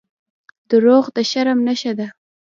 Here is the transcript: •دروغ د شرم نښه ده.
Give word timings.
•دروغ 0.69 1.05
د 1.15 1.17
شرم 1.29 1.59
نښه 1.67 1.91
ده. 1.99 2.07